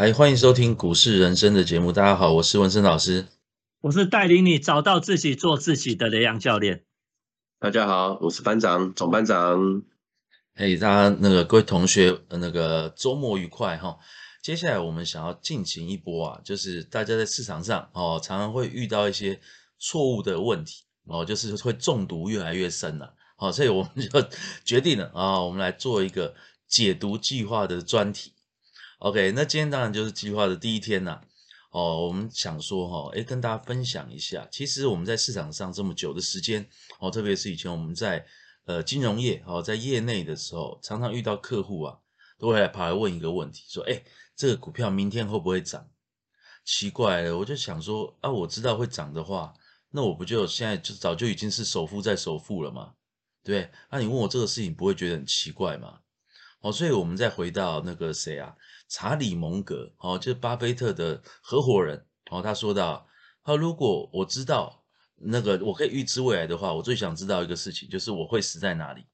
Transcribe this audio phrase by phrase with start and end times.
[0.00, 1.92] 嗨，欢迎收听股市人生的节目。
[1.92, 3.26] 大家好，我是文生老师，
[3.82, 6.86] 我是带领你找到自己、做自己的雷阳教练。
[7.58, 9.82] 大家好，我是班长、总班长。
[10.54, 13.98] 嘿，大家那个各位同学，那个周末愉快哈。
[14.42, 19.38] 接下来我们想要进行一波啊，就是大家在市场上哦，常常会遇到一些
[19.78, 23.12] 错误的问题哦，就是会中毒越来越深了。
[23.36, 24.26] 好，所以我们就
[24.64, 26.34] 决定了啊，我们来做一个
[26.66, 28.32] 解读计划的专题。
[29.00, 31.22] OK，那今天当然就是计划的第一天呐。
[31.70, 36.68] 哦，我们想说哈，诶，跟大家分享一下，其实我们在市场上这么久的时间，
[36.98, 38.26] 哦，特别是以前我们在
[38.66, 41.96] 呃金融业，哦，在业内的时候，常常遇到客户啊，
[42.38, 44.04] 都会来跑来问一个问题，说，诶，
[44.36, 45.88] 这个股票明天会不会涨？
[46.66, 49.54] 奇怪了，我就想说，啊，我知道会涨的话，
[49.92, 52.92] 那我不就现在就早就已经是首富在首富了吗？
[53.42, 56.00] 对，那你问我这个事情，不会觉得很奇怪吗？
[56.62, 58.54] 哦，所以我们再回到那个谁啊？
[58.90, 63.06] 查理·蒙格，哦，就是巴菲特的合伙人，哦，他说到，
[63.44, 69.06] 他如果我知道那个我可以预知未来的话，我最想知道一个事情，就是我会死在哪里。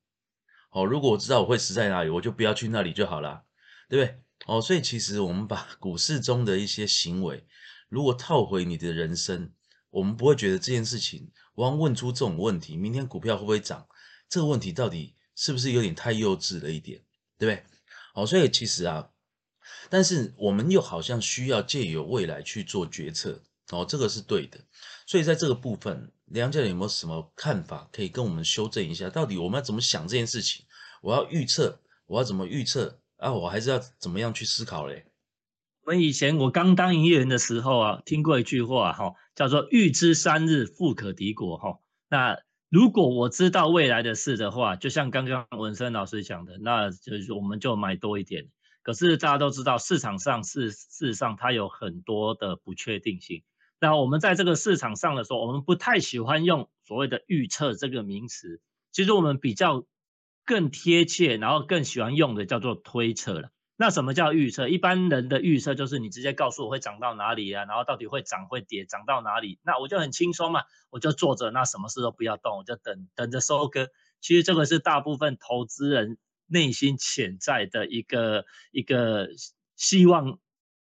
[0.70, 3.44] 哦，如果我知道我会死在哪里，我就不要去那里就好了，
[3.90, 4.18] 对不对？
[4.46, 7.46] 哦，所以其实我们把 股市中的一些行为，
[7.90, 9.52] 如果套回你的人生，
[9.90, 13.86] 我们不会觉得这件事情，我要问出这种问题，明天股票会不会涨？
[14.26, 17.02] 这个问题到底是不是有点太幼稚了一点，
[17.38, 17.64] 对不对？
[18.14, 19.10] 哦，所以其实啊。
[19.88, 24.58] 但是我们又好像需要借由未来去做决策哦，这个是对的。
[25.06, 29.08] 所以在这个部分，梁教练有没有什么看法可以跟我们修正一下？
[29.10, 30.64] 到底我们要怎么想这件事情？
[31.02, 33.32] 我要预测，我要怎么预测啊？
[33.32, 35.04] 我还是要怎么样去思考嘞？
[35.84, 41.78] 我们以前我刚当营业员的时候啊，听过一句话哈，叫做“预知三日，富可敌国”哈。
[42.08, 42.36] 那
[42.68, 48.48] 如果我知道未来的事的话，就像刚刚文生老师讲的，那就是我们就买多一点。
[48.86, 53.42] 可是大家都知道，市场上是事实上它有很多的不确定性。
[53.80, 58.60] 那我们在这个市场上的时候，我们不太喜欢用所谓的预测这个名词。
[58.92, 59.84] 其实我们比较
[60.44, 63.50] 更贴切，然后更喜欢用的叫做推测了。
[63.76, 64.68] 那什么叫预测？
[64.68, 73.88] 一般人的预测就是你直接告诉我会涨到哪里啊，然后到底会涨会跌，涨到哪里，那我就很轻松嘛，我就坐着，那什么事都不要动，我就等等着收割。
[74.20, 76.18] 其实这个是大部分投资人。
[76.46, 79.28] 内心潜在的一个一个
[79.74, 80.38] 希望，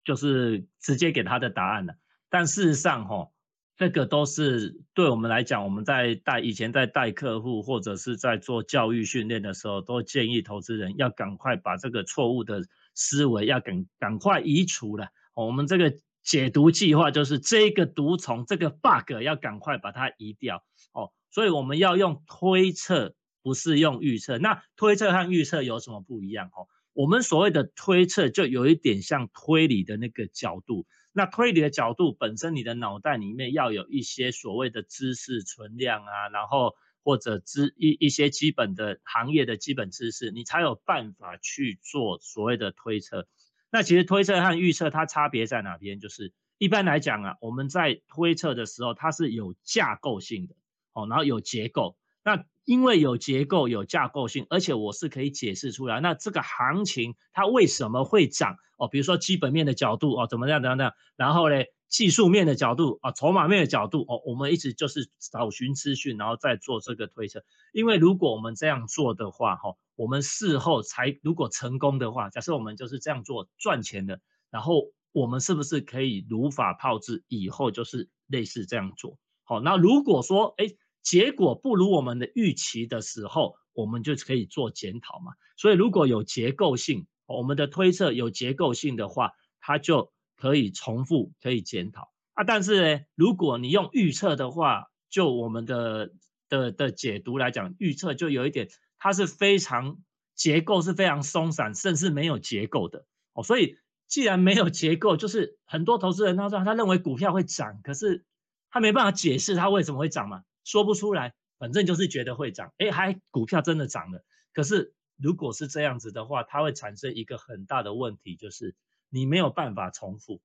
[0.05, 1.95] 就是直接给他的答案了。
[2.29, 3.29] 但事实上，哈，
[3.77, 12.63] 这个都是对我们来讲，我们在带以前在带客户或者是在做教育训练的时候，都建议投资人要赶快把这个错误的
[12.95, 15.09] 思维要赶赶快移除了。
[15.35, 20.65] 我们这个解读计划就是这个毒虫这个 bug 要赶快把它移掉。
[20.93, 23.15] 哦，所以我们要用推测。
[23.43, 26.49] 不是用预测，那推测和预测有什么不一样？
[26.49, 30.87] 哦，我们所谓的推测就有一点像推理的那个角度。
[31.13, 43.29] 那推理的角度本身，你的脑袋里面要有一些所谓的知识存量啊，然后或者知一一些基本的行业的基本知识，你才有办法去做所谓的推测。
[43.71, 46.01] 那其实推测和预测它差别在哪边？
[46.01, 50.55] 就是一般来讲啊，我们在推测的时候，它是有架构性的，
[50.95, 51.99] 哦，然后有结构。
[52.25, 56.01] 那因为有结构、有架构性，而且我是可以解释出来。
[56.01, 58.57] 那这个行情它为什么会涨？
[58.79, 60.93] 哦，比如说基本面的角度哦，怎么样、怎样、怎样？
[61.17, 61.57] 然后呢，
[61.89, 67.45] 技术面的角度啊，筹码面的角度哦，我们一直就是找寻资讯，然后再做这个推测。
[67.73, 77.25] 因为如果我们这样做的话，哈，我们事后才如果成功的话，假设我们就是这样做赚钱的，然后我们是不是可以如法炮制？
[77.29, 79.19] 以后就是类似这样做。
[79.43, 80.67] 好，那如果说哎。
[81.03, 85.33] 结果不如我们的预期的时候，我们就可以做检讨嘛。
[85.57, 92.45] 所以如果有结构性，我们的推测有结构性的话，它就可以重复，可以检讨啊。
[92.45, 96.13] 但是呢，如果你用预测的话，就我们的
[96.49, 98.69] 的的解读来讲，预测就有一点，
[98.99, 99.99] 它是非常
[100.35, 103.43] 结构是非常松散，甚至没有结构的哦。
[103.43, 103.77] 所以
[104.07, 108.25] 既然没有结构，就是很多投资人他说他认为股票会涨，可是
[108.71, 110.43] 他没办法解释它为什么会涨嘛。
[110.65, 114.25] 说不出来，反正就是觉得会涨，哎，还股票真的涨了。
[114.53, 118.75] 可是如果是这样子的话，它会产生一个很大的问题，就是
[119.09, 120.41] 你没有办法重复。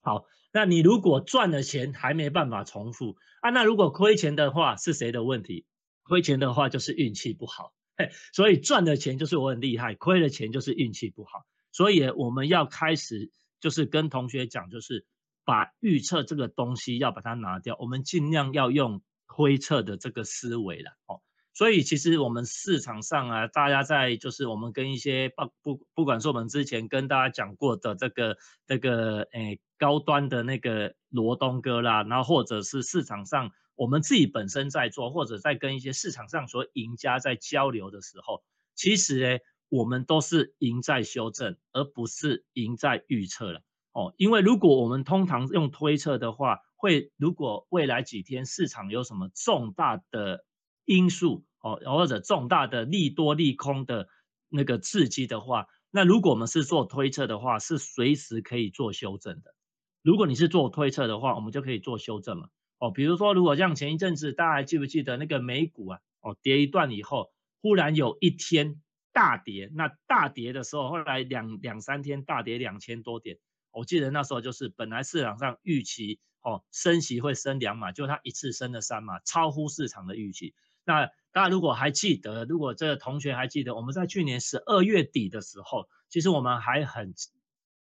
[0.00, 3.50] 好，那你如果赚了钱还没办法重复啊？
[3.50, 5.66] 那如果亏钱的话是谁的问题？
[6.02, 7.72] 亏钱的话就是运气不好。
[7.96, 11.44] 嘿，所以赚的钱就是我很厉害，亏了钱就是运气不好。
[11.70, 13.30] 所以我们要开始
[13.60, 15.06] 就是跟同学讲，就是
[15.44, 19.02] 把预测这个东西要把它拿掉，我们尽量要用。
[19.34, 21.22] 推测的这个思维了哦，
[21.54, 28.36] 所以其实我们市场上啊，大家在就是我们跟一些不不不管是我们之前跟大家讲过的这个
[28.66, 38.42] 这个诶高端的那个罗东哥啦，然后或者是市场上我们自己本身在做，或者在跟一些市场上所赢家在交流的时候，
[38.74, 39.38] 其实呢，
[39.70, 43.62] 我们都是赢在修正，而不是赢在预测了
[43.92, 44.12] 哦。
[44.18, 50.44] 因为如果我们通常用推测的话，会如果未来几天市场有什么重大的
[50.84, 54.08] 因素哦，或者重大的利多利空的
[54.48, 59.54] 那个刺激的话，那如果我们是做推测的话，是随时可以做修正的。
[60.02, 62.50] 如果你是做推测的话，我们就可以做修正了。
[62.78, 66.00] 哦，比如说，如果像前一阵子，大家还记不记得那个美股啊？
[66.20, 67.30] 哦，跌一段以后，
[67.60, 68.82] 忽然有一天
[69.12, 73.38] 大跌，那大跌的时候，后来两两三天大跌两千多点。
[73.70, 80.54] 我记得那时候就是本来市场上预期哦升息会升两码，就它一次升了三码，超乎市场的预期。
[80.84, 87.14] 那大家如果还记得，如果这个同学还记得，我们在去年十二月底的时候，其实我们还很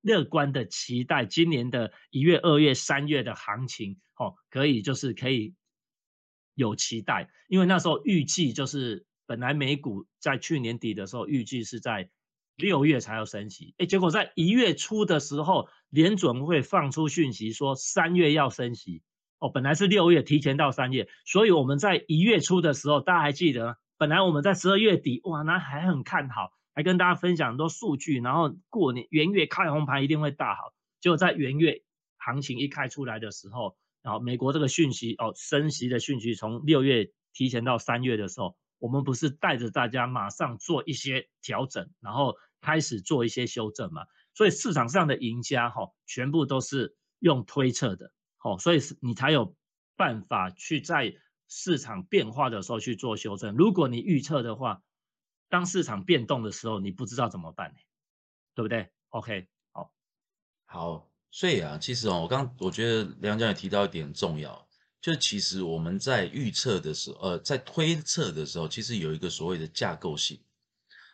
[0.01, 5.55] 乐观的期待今年的一月、二月、三月的行情，哦，可以就是可以
[6.53, 12.11] 有期待，因为那时候预计就是本来美股在去年底的时候预计是在
[12.59, 19.01] 六月才要升息，哎，结果在一月初的时候，联准会放出讯息说三月要升息。
[19.39, 31.81] 哦，本来是六月，提前到三月，所以我们在一月初的时候，大家还记得，本来我们在十二月底，哇，那还很看好，还跟大家分享很多数据，然后过年元月开红盘一定会大好，结果在元月
[32.17, 44.05] 行情一开出来的时候，然后美国这个讯息哦，升息的讯息从六月提前到三月的时候，我们不是带着大家马上做一些调整，然后开始做一些修正嘛？
[44.33, 48.11] 所以市场上的赢家哈，全部都是用推测的。
[48.37, 49.55] 好，所以是你才有
[49.97, 51.13] 办法去在
[51.49, 53.55] 市场变化的时候去做修正。
[53.55, 54.81] 如果你预测的话，
[55.49, 57.75] 当市场变动的时候，你不知道怎么办，
[58.53, 59.91] 对不对？OK，好，
[60.65, 64.67] 好，所以啊，其实哦，我刚我觉得梁江也提到一点重要，
[65.01, 70.39] 就其实我们在预测的时候，呃，在推测的时候，其实有一个所谓的架构性。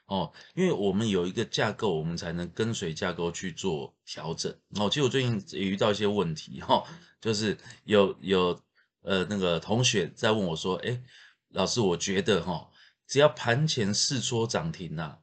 [0.07, 4.55] 哦，因为我们有一个架构，我们才能跟随架构去做调整。
[4.75, 6.83] 哦，其实我最近也遇到一些问题，哈，
[7.19, 8.61] 就是有有
[9.01, 11.01] 呃那个同学在问我说，哎，
[11.49, 12.69] 老师，我觉得哈，
[13.07, 15.17] 只要盘前试戳涨停呐，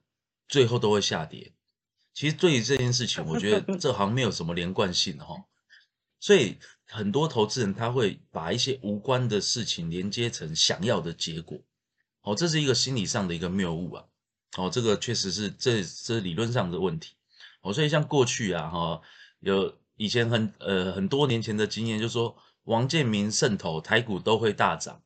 [0.48, 1.52] 最后都会下跌。
[2.12, 5.44] 其实对于这件事情，我觉得 这好像没有什么连贯性哈，
[6.18, 11.58] 所以很多投资人他会把一些无关的事情连接成想要的结果。
[12.22, 14.04] 哦，这是一个心理上的一个谬误啊。
[14.56, 17.14] 哦，这个确实是这这理论上的问题。
[17.62, 19.00] 哦，所以像过去啊，哈，
[19.40, 25.00] 有以前很呃很多年前的经验，就说王建民渗透台股都会大涨。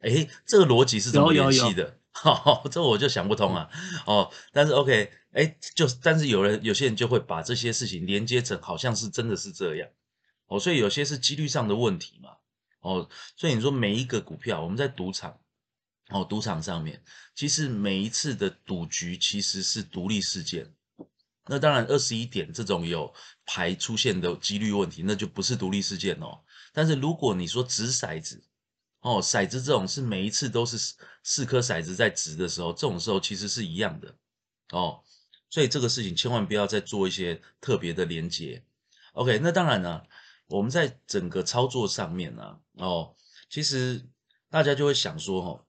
[0.00, 1.98] 哎，这个逻辑是怎么联系的？
[2.12, 3.68] 哈，这我就想不通啊。
[4.06, 9.88] 哦，但是 OK，哎，就但是有人有些人就会把这些事情连接成好像是真的是这样。
[10.46, 12.30] 哦，所以有些是几率上的问题嘛。
[12.80, 15.38] 哦，所以你说每一个股票，我们在赌场。
[16.10, 17.02] 哦，赌场上面
[17.34, 20.72] 其实每一次的赌局其实是独立事件。
[21.50, 23.12] 那当然，二十一点这种有
[23.46, 26.40] 牌出现的几率问题，那就不是独立事件哦。
[26.72, 28.42] 但是如果你说掷骰子，
[29.00, 34.14] 哦，骰子这种是每一次都是四颗骰子在掷的时候，这种时候其实是一样的
[34.70, 35.00] 哦。
[35.50, 38.62] 所以这个事情千万不要再做一些特别的连接。
[39.12, 40.02] OK，那当然呢，
[40.48, 43.14] 我们在整个操作上面呢，哦，
[43.48, 44.06] 其实
[44.50, 45.64] 大家就会想说，哦。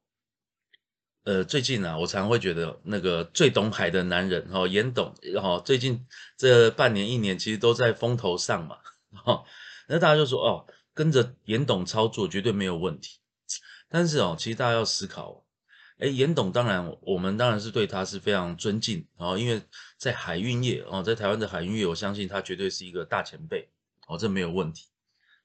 [1.26, 6.08] 呃，最近啊，我常会觉得那个最懂海的男人哦，严董哦，最近
[6.38, 8.78] 这半年一年其实都在风头上嘛，
[9.12, 9.44] 哈，
[9.88, 13.20] 那大家就说哦，跟着严董操作绝对没有问题。
[13.90, 15.44] 但是哦，其实大家要思考，
[15.98, 19.62] 哎，严董当然我们当然是对他是非常尊敬然哦，因为
[19.98, 23.70] 在海运业哦，在台湾的海运业，我相信他绝对是一个大前辈
[24.08, 24.88] 哦，这没有问题。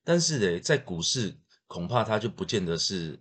[0.05, 3.21] 但是呢，在股市恐怕他就不见得是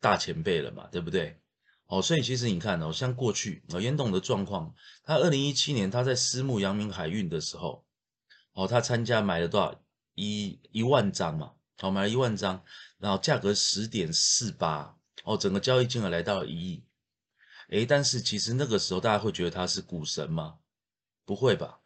[0.00, 1.40] 大前辈了嘛，对不对？
[1.88, 7.86] 哦，所以其实你看哦，像过去哦，严董的状况，他二零一七年他在私募阳明海运的时候，
[8.52, 9.74] 哦，他参加买了多少
[10.14, 12.62] 一一万张嘛，哦，买了一万张，
[12.98, 16.84] 然后价格十点四八，哦，整个交易金额来到了一亿，
[17.70, 20.58] 诶，但是其实那个时候大家会觉得他是股神吗？
[21.24, 21.80] 不会吧，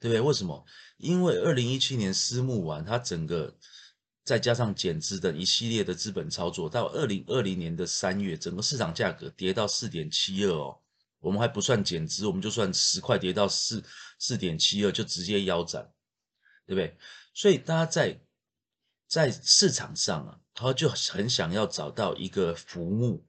[0.00, 0.20] 对不对？
[0.20, 0.66] 为什么？
[0.96, 3.56] 因为二零一七年私募完，他整个。
[4.24, 10.80] 再加上减资等一系列的资本操作，到二零二零年的三月，整个市场价格跌到四点七二哦，
[11.20, 13.84] 我们还不算减资，我们就算十块跌到四
[14.18, 15.92] 四点七二，就直接腰斩，
[16.66, 16.96] 对不对？
[17.34, 18.18] 所以大家在
[19.06, 23.22] 在市场上啊，他就很想要找到一个浮木，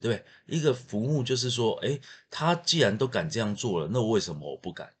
[0.00, 0.24] 对不对？
[0.56, 4.92] 一个浮木就是说，哎，他既然都敢这样做了，那为什么我不敢？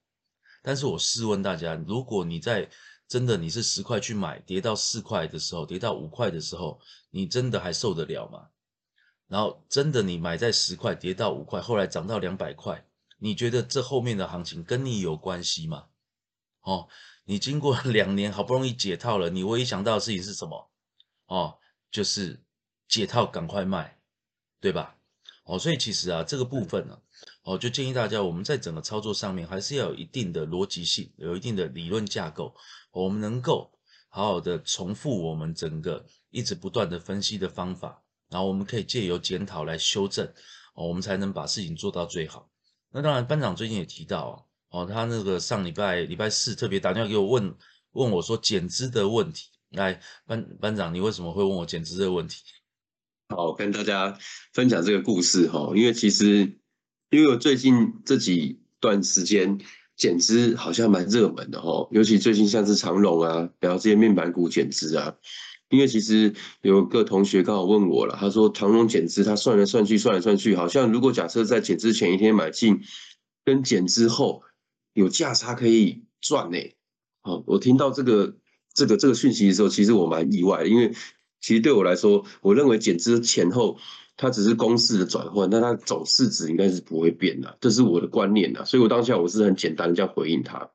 [0.62, 2.68] 但是我试问大家，如果你在
[3.08, 8.48] 真的你是十块去买，跌到四块的时候，跌到五块的时候，你真的还受得了吗？
[9.28, 12.86] 然后真的你买在十块，跌到五块，后来涨到两百块，
[13.18, 15.86] 你觉得这后面的行情跟你有关系吗？
[16.62, 16.88] 哦，
[17.24, 20.70] 你经过 两年好不容易解套了，你唯一想到的事情是什么？
[21.26, 21.58] 哦，
[21.90, 22.42] 就是
[22.88, 24.00] 解套赶快卖，
[24.60, 24.96] 对吧？
[25.44, 27.00] 哦，所以其实啊，这个部分呢。
[27.46, 32.52] 哦，就建议大家，我们在整个操作上面还是要有一定的逻辑性，有一定的理论架构，
[32.90, 33.70] 我们能够
[34.08, 40.26] 好好的重复我们整个一直不断的分析的方法，然后我们可以借由检讨来修正，
[40.74, 42.50] 哦，我们才能把事情做到最好。
[42.90, 47.54] 那当然，班长最近也提到哦，他那个上礼拜礼拜四特别打电话给我问
[47.92, 49.50] 问我说减资的问题。
[49.70, 52.42] 来，班班长，你为什么会问我减资的问题？
[53.28, 54.18] 好，跟大家
[54.52, 56.58] 分享这个故事哈，因为其实。
[57.10, 59.58] 因为我最近这几段时间
[59.96, 65.14] 减资好像蛮热门的哈，尤其最近像是长隆啊，然后这些面板股减资啊。
[65.68, 66.32] 因为其实
[66.62, 72.80] 有个同学刚好问我了，他说长隆减资，他算来算去，算来算去，好像如果假设在减资前一天买进，
[73.44, 74.42] 跟减资后
[74.92, 76.58] 有价差可以赚呢。
[77.22, 78.36] 好，我听到这个
[78.74, 80.92] 这个这个讯息的时候，其实我蛮意外，因为
[81.40, 83.78] 其实对我来说，我认为减资前后。
[84.16, 88.64] 它只是公式的转换，但它总市值应该是不会变的，这是我的观念呐。
[88.64, 90.70] 所以我当下我是很简单的这样回应他。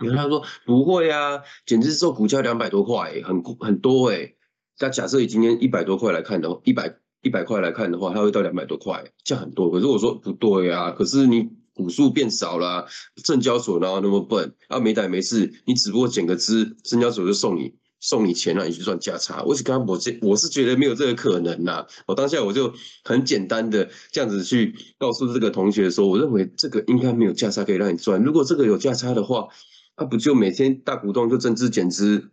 [0.00, 4.34] 你看他说不会啊，简直是做股价两百多块，很很多哎。
[4.78, 9.72] 那假设以今天一百多块来看的话，一百一百块来看的话，它会到两百多块，这样很多。
[9.72, 12.86] 可是我说不对啊，可是你股数变少了，
[13.24, 14.54] 证交所哪有那么笨？
[14.68, 17.74] 啊，没胆没事，你只不过减个资，证交所就送你。
[18.00, 21.84] 送你钱让你去赚价差，我是刚刚我这我是觉得没有这个可能呐。
[22.06, 22.72] 我当下我就
[23.04, 28.22] 很简单的这样子去告诉这个同学说，我认为这个应该没有价差可以让你赚。
[28.22, 29.48] 如果这个有价差的话，
[29.96, 32.30] 那不就每天大股东就增资减资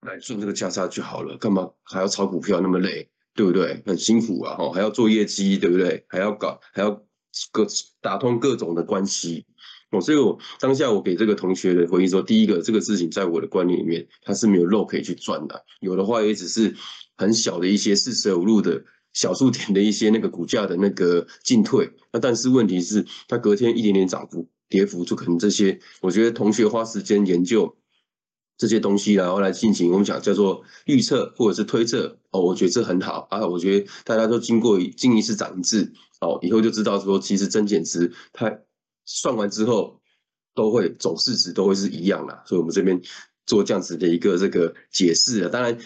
[0.00, 1.36] 来赚这个价差就好了？
[1.38, 3.82] 干嘛还要炒股票那么累，对不对？
[3.86, 6.04] 很辛苦啊，哈，还要做业绩，对不对？
[6.08, 6.90] 还要搞还要
[7.52, 7.64] 各
[8.00, 9.46] 打通各种的关系。
[10.00, 16.74] 所以，我当下我给这个同学的回应说，第一个，这个事情在我的观念里面，它是没有肉可以去赚的，有的话也只是
[17.16, 21.90] 很小的一些四舍五入的小数点的一些那个股价的那个进退。
[22.12, 27.76] 那但是问题是，它隔天一点点涨幅、跌幅，就可能这些，我觉得同学花时间研究
[28.56, 33.46] 这些东西，然后来进行我们讲叫做预测或者是推测，哦，我觉得这很好啊。
[33.46, 38.58] 我觉得大家都经过经一次涨一次，哦，以后就知道说，其实增减值它。
[39.04, 40.00] 算完之后，
[40.54, 43.00] 都会总市值都会是一样的，所以我们这边
[43.46, 45.48] 做这样子的一个这个解释啊。
[45.50, 45.78] 当然，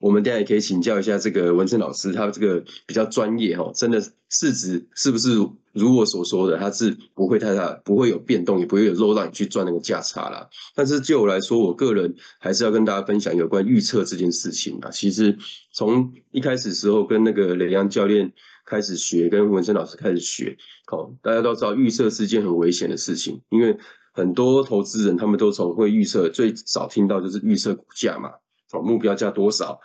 [0.00, 5.36] 我们大家也可以请教一下这个文森老师，他这个比较专业哈，真的市值是不是
[5.72, 10.48] 如我所说的，它是不会太大，不会有变动，也不会有漏让你去赚那个价差啦。
[10.74, 14.90] 但是就我来说，我个人还是要跟大家分享有关预测这件事情啊。
[14.90, 15.38] 其实
[15.72, 18.32] 从一开始时候跟那个雷阳教练。
[18.66, 23.76] 开始学跟文生老师开始学，好，大家都知道预测是件很危险的事情，因为
[24.12, 28.30] 很多投资人他们都从会预测，最早听到就是预测股价嘛，
[28.72, 29.80] 哦，目标价多少，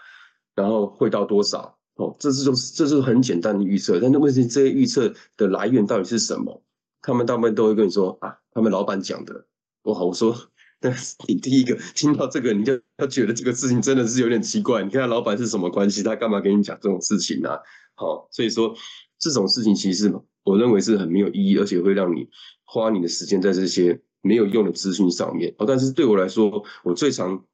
[0.56, 6.62] 然后会到多少，哦，这是种这是很简单的预测，但是问题这些预测的来源到底是什么？
[7.01, 9.46] 他们大部分都会跟你说啊，他们老板讲的。
[9.84, 10.36] 我好，我说，
[10.80, 14.84] 但是你第一个听到这个，你就要觉得这个事情真的是有点奇怪。
[14.84, 16.01] 你看老板是什么关系？
[16.01, 17.51] 他干嘛跟你讲这种事情呢？
[17.94, 18.75] 好，所以说
[19.20, 20.12] 这种事情其实
[20.44, 22.27] 我认为是很没有意义，而且会让你
[22.63, 25.54] 花你的时间在这些没有用的资讯上面。
[25.60, 27.46] 哦，但是对我来说，我最常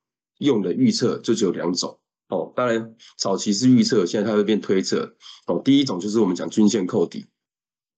[0.41, 1.97] 用的预测就只有两种。
[2.27, 5.15] 哦，当然早期是预测，现在它会变推测。
[5.47, 7.25] 哦，第一种就是我们讲均线扣底。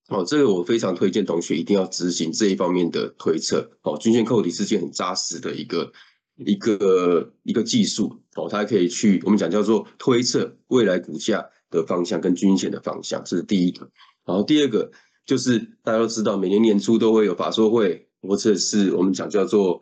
[0.09, 3.71] 哦，这个我非常推荐同学一定要执行这一方面的推测。
[3.81, 5.91] 哦，均线扣底是件很扎实的一个
[6.35, 8.21] 一个一个技术。
[8.35, 11.43] 哦，它可以去我们讲叫做推测未来股价。
[11.73, 13.89] 的方向跟均线的方向，这是第一个。
[14.25, 14.91] 然后第二个
[15.25, 19.81] 就是大家都知道，每年年初都会有法说会，或者是我们讲叫做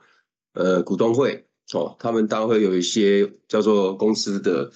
[0.53, 4.71] 呃股东会哦，他们当然会有一些叫做公司的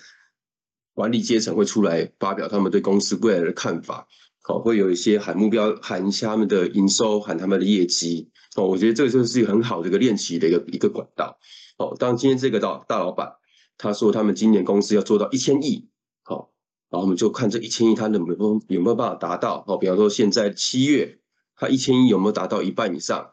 [0.94, 4.08] 管理阶层会出来发表他们对公司未来的看法，
[4.48, 8.66] 哦，会有一些喊目标，喊一下他们的营收，喊他们的业绩哦。
[8.66, 11.38] 我觉得这个就是一个很好的一个练习的一个一个管道
[11.78, 11.96] 哦。
[12.00, 13.34] 当今天这个大大老板
[13.78, 15.90] 他说他们今年公司要做到一千亿。
[16.24, 16.54] 好
[16.90, 19.66] 然后我们就看这一千亿，他能不能有没有办法达到？
[19.68, 21.20] 哦，比方说现在七月，
[21.58, 23.32] 他一千亿有没有达到一半以上？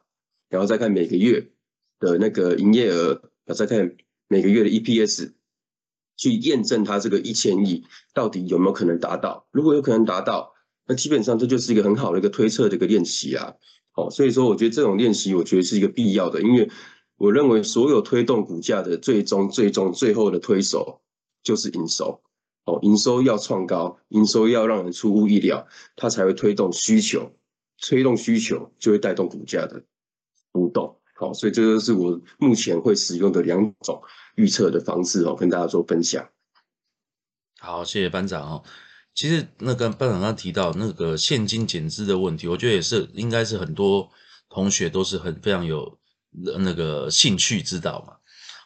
[0.49, 1.53] 然后再看每个月
[2.01, 3.97] 的那个营业额，再看
[4.29, 5.33] 每个月的 EPS，
[6.17, 9.47] 去验证它这个一千亿到底有没有可能达到。
[9.51, 10.55] 如果有可能达到，
[10.87, 13.55] 那基本上这就是一个很好的一个推测的一个练习啊。
[13.91, 16.71] 好，所以说我觉得这种练习，我觉得是一个必要的，因为
[17.17, 21.03] 我认为所有推动股价的最终、最终、最后的推手
[21.43, 22.23] 就是营收。
[22.65, 25.67] 哦，营收要创高，营收要让人出乎意料，
[25.97, 27.33] 它才会推动需求，
[27.81, 29.85] 推动需求就会带动股价的
[30.53, 31.02] 波动。
[31.23, 34.03] 好，所以这就是我目前会使用的两种
[34.35, 36.29] 预测的方式哦，跟大家做分享。
[37.61, 38.65] 好，谢谢班长哦。
[39.15, 44.11] 其实那个班长刚提到那个现金减资的问题，我觉得也是应该是很多
[44.49, 45.97] 同学都是很非常有
[46.59, 48.17] 那个兴趣知道嘛。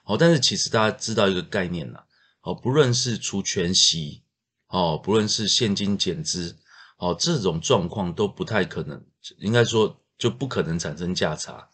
[0.02, 2.02] 好，但是其实大家知道一个概念呐。
[2.40, 4.22] 哦，不论是除权息，
[4.68, 6.56] 哦，不论是现金减资，
[6.96, 9.04] 哦，这种状况都不太可能，
[9.40, 11.68] 应该说就不可能产生价差，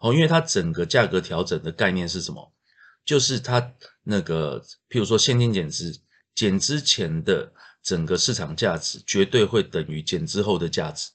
[0.00, 2.52] 哦，因为它整个价格调整的概念是什么？
[3.04, 3.72] 就是它
[4.02, 5.96] 那个，譬如说现金减值，
[6.34, 11.10] 减之前的整个市场价值绝对会等于减之后的价值，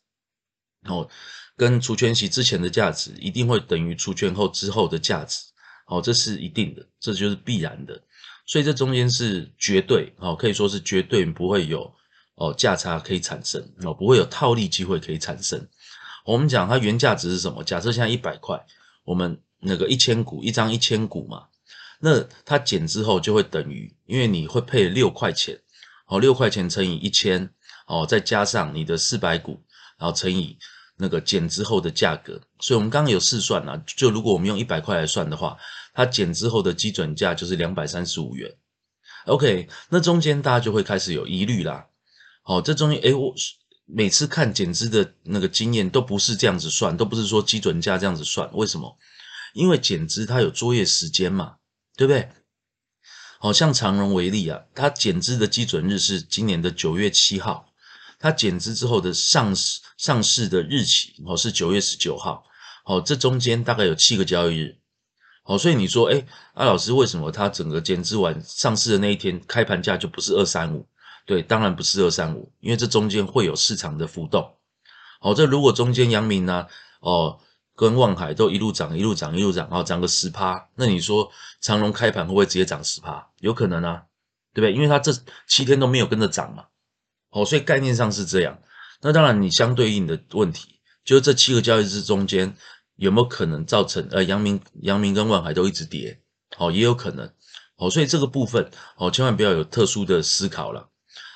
[0.85, 1.09] 哦，
[1.57, 5.43] 跟除权息之前的价值一定会等于除权后之后的价值，
[5.87, 8.01] 哦，这是一定的，这就是必然的。
[8.45, 11.93] 所以这中间是绝对哦，可以说是绝对不会有
[12.35, 15.67] 哦价差可以产生哦，不会有套利机会可以产生。
[16.31, 17.63] 我们讲它原价值是什么？
[17.63, 18.65] 假设现在一百块，
[19.03, 21.47] 我们那个一千股一张一千股嘛，
[21.99, 25.59] 那它减之后就会等于，因为你会配六块钱
[26.07, 27.49] 哦，六块钱乘以一千
[27.87, 29.61] 哦，再加上你的四百股，
[29.97, 30.57] 然后乘以
[30.97, 32.39] 那个减之后的价格。
[32.59, 35.57] 所以我们刚刚有试算啊，就如果我们用一百块来算的话。
[35.93, 38.49] 它减之后的基准价就是两百三十五元
[39.25, 41.85] ，OK，那中间大家就会开始有疑虑啦。
[42.43, 43.35] 好，这中间诶，我
[43.93, 48.97] 每次看减资的那个经验都不是这样子算，都不是说基准价这样子算，为什么？
[49.53, 51.55] 因为减资它有作业时间嘛，
[51.97, 52.29] 对不对？
[53.37, 57.73] 好像长荣为例啊，它减资的基准日是今年的九月七号，
[58.17, 62.45] 它减资之后的上市上市的日期哦是九月十九号，
[62.85, 64.77] 好，这中间大概有七个交易日。
[65.43, 70.87] 好，所以你说，哎，阿老师，为什么他整个减资完上市的那一天开盘价就不是二三五？
[71.31, 74.57] 对，当然不是二三五，因为这中间会有市场的浮动。
[75.21, 76.67] 好，这如果中间阳明呢，
[76.99, 77.39] 哦，
[77.73, 83.25] 跟望海都一路涨，一路涨，一路涨，哦，涨个十趴，那你说长隆开盘会不会直接涨十趴？
[83.39, 84.03] 有可能啊，
[84.53, 84.73] 对不对？
[84.73, 85.13] 因为它这
[85.47, 86.65] 七天都没有跟着涨嘛。
[87.29, 88.59] 哦，所以概念上是这样。
[88.99, 92.55] 那当然，你相对应的问题就是这七个交易日中间。
[92.97, 96.21] 有没有可能造成呃阳明阳明跟万海都一直跌？
[96.57, 97.27] 哦，也有可能。
[97.77, 100.87] 哦，所以这个部分哦，千万不要有特殊的思考了。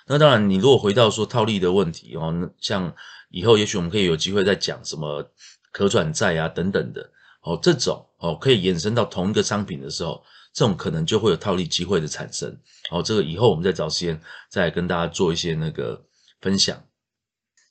[0.08, 2.94] 那当然，你如果回到说套利的问题哦，像
[3.30, 5.32] 以后也许我们可以有机会再讲什么
[5.72, 7.10] 可转债啊等等的
[7.42, 12.56] 哦，这种哦可以延伸到同一个商品的时候，这种可能就会有套利机会的产生。
[12.92, 16.06] 哦，这个以后我们再找时间再跟大家做一些那个
[16.40, 16.84] 分享。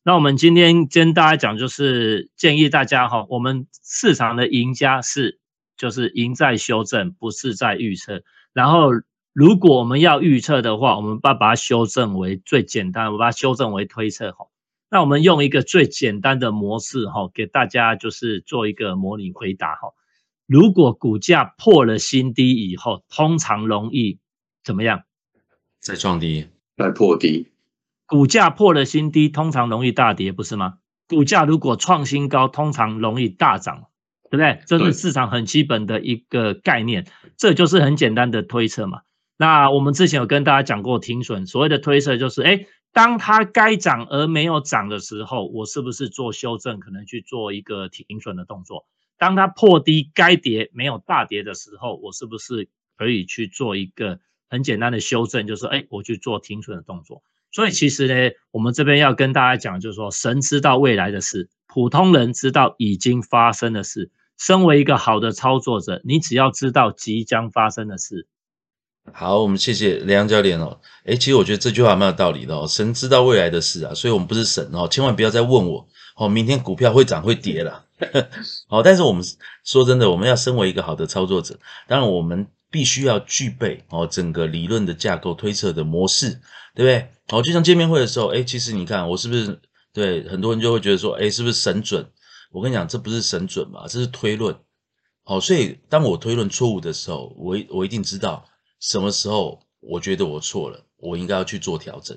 [0.03, 5.39] 那我们今天跟大家讲，就是建议大家哈，我们市场的赢家是
[5.77, 8.23] 就是赢在修正，不是在预测。
[8.53, 8.91] 然后
[9.35, 14.47] 如果我们要预测的话，我们把把它修正为最简单，我把它修正为推测哈。
[14.89, 19.89] 那我们用一个最简单的模式哈，给大家就是做一个模拟回答哈。
[20.47, 24.21] 如果股价破了新低以后，通常容易
[24.63, 25.03] 怎么样？
[25.81, 27.49] 再创低，再破低。
[28.07, 30.75] 股价破了新低，通常容易大跌，不是吗？
[31.09, 33.87] 股价如果创新高，通常容易大涨，
[34.31, 34.61] 对不对？
[34.67, 37.05] 这是市场很基本的一个概念，
[37.37, 39.01] 这就是很简单的推测嘛。
[39.37, 48.87] 那我们之前有跟大家讲过停损，所谓的推测就是，哎，当它该涨而没有涨的时候，我是不是做修正，可能去做一个停损的动作？
[49.19, 57.23] 当它破低该跌没有大跌的时候，我是不是可以去做一个很简单的修正，就是，哎，我去做停损的动作？
[57.51, 64.11] 所以其实呢，我们这边要跟大家讲，就是说，神知道未来的事，普通人知道已经发生的事。
[64.37, 68.27] 身为一个好的操作者，你只要知道即将发生的事。
[69.13, 70.81] 好，我们谢谢梁教练哦。
[71.05, 72.67] 诶，其实我觉得这句话蛮有道理的哦。
[72.67, 75.87] 神知道未来的事啊，所以我们不是神哦，千万不要再问我
[76.17, 77.85] 哦，明天股票会涨会跌了。
[78.69, 79.25] 好， 但是我们
[79.65, 86.41] 说真的，我们要身为一个好的操作者，当然我们必须要具备哦整个理论的架构、推测的模式。
[86.77, 87.09] 对不对？
[87.29, 89.61] 好，就像见面会的时候，哎，其实你看我是不是
[89.93, 92.05] 对很多人就会觉得说，哎，是不是神准？
[92.51, 94.53] 我跟你讲，这不是神准嘛，这是推论。
[95.23, 98.45] 好，所以当我推论错误的时候，我我一定知道
[98.85, 102.17] 什么时候我觉得我错了，我应该要去做调整。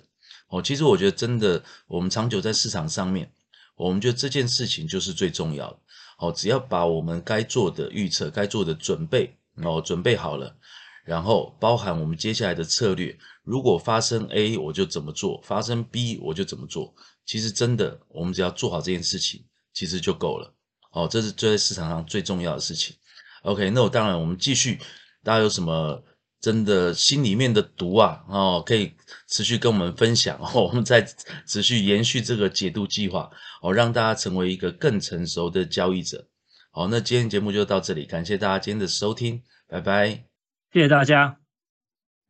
[0.50, 3.32] 哦，其实我觉得真的，我们长久在市场上面，
[3.78, 5.80] 我们觉得这件事情就是最重要的。
[6.20, 10.58] 哦，只要把我们该做的预测、该做的准备哦准备好了。
[11.06, 16.94] 然后包含我们接下来的策略，如果发生 A 我就怎么做，发生 B 我就怎么做。
[17.26, 20.54] 其实真的我们只要做好这件事情，其实就够了。
[20.92, 22.94] 哦，这是最在市场上最重要的事情。
[23.44, 24.80] OK，那我当然我们继续，
[25.24, 26.04] 大家有什么
[26.40, 28.94] 真的心里面的毒啊，哦，可以
[29.28, 31.02] 持续跟我们分享哦， 我们再
[31.46, 33.30] 持续延续这个解读计划
[33.62, 36.28] 哦，让大家成为一个更成熟的交易者。
[36.72, 40.26] 好，那今天节目就到这里，感谢大家今天的收听，拜拜，
[40.72, 41.40] 谢谢大家，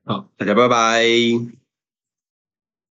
[0.06, 1.67] 好，大家拜拜。